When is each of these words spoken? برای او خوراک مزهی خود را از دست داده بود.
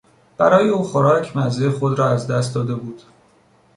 برای 0.37 0.69
او 0.69 0.83
خوراک 0.83 1.35
مزهی 1.37 1.69
خود 1.69 1.99
را 1.99 2.09
از 2.09 2.27
دست 2.27 2.55
داده 2.55 2.75
بود. 2.75 3.01